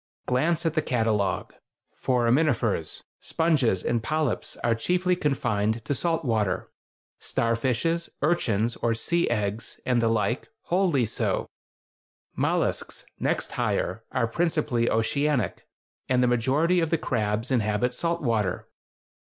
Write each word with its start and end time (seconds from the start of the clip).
Glance 0.25 0.65
at 0.65 0.73
the 0.73 0.81
catalogue: 0.81 1.53
Foraminifers, 1.95 3.03
sponges, 3.19 3.83
and 3.83 4.01
polyps 4.01 4.57
are 4.63 4.73
chiefly 4.73 5.15
confined 5.15 5.85
to 5.85 5.93
salt 5.93 6.25
water; 6.25 6.71
starfishes, 7.19 8.09
urchins 8.23 8.75
(or 8.77 8.95
sea 8.95 9.29
eggs), 9.29 9.79
and 9.85 10.01
the 10.01 10.07
like, 10.07 10.47
wholly 10.61 11.05
so: 11.05 11.45
mollusks 12.35 13.05
(next 13.19 13.51
higher) 13.51 14.03
are 14.11 14.25
principally 14.25 14.89
oceanic, 14.89 15.67
and 16.09 16.23
the 16.23 16.27
majority 16.27 16.79
of 16.79 16.89
the 16.89 16.97
crabs 16.97 17.51
inhabit 17.51 17.93
salt 17.93 18.23
water. 18.23 18.67